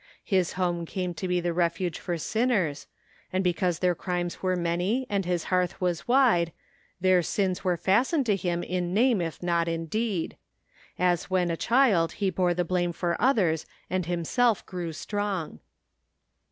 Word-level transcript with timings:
His 0.23 0.53
home 0.53 0.87
came 0.87 1.13
to 1.13 1.27
be 1.27 1.39
the 1.39 1.53
refuge 1.53 1.99
for 1.99 2.17
sinners, 2.17 2.87
and 3.31 3.43
because 3.43 3.77
their 3.77 3.93
crimes 3.93 4.41
were 4.41 4.55
many 4.55 5.05
and 5.11 5.25
his 5.25 5.43
hearth 5.53 5.79
was 5.79 6.07
wide, 6.07 6.51
their 6.99 7.21
sins 7.21 7.63
were 7.63 7.77
fastened 7.77 8.25
to 8.25 8.35
him 8.35 8.63
in 8.63 8.95
name 8.95 9.21
if 9.21 9.43
not 9.43 9.67
in 9.67 9.85
deed; 9.85 10.37
as 10.97 11.29
when 11.29 11.51
a 11.51 11.55
child 11.55 12.13
he 12.13 12.31
bore 12.31 12.55
the 12.55 12.65
blame 12.65 12.93
for 12.93 13.15
others 13.21 13.67
and 13.91 14.07
himself 14.07 14.65
grew 14.65 14.91
strong. 14.91 15.59